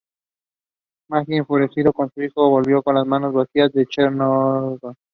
Mijaíl, 1.09 1.41
enfurecido 1.41 1.93
con 1.93 2.09
su 2.09 2.23
hijo, 2.23 2.49
volvió 2.49 2.81
con 2.81 2.95
las 2.95 3.05
manos 3.05 3.33
vacías 3.35 3.69
a 3.77 3.85
Chernígov. 3.85 4.95